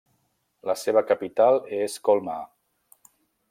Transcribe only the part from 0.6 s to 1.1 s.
La seva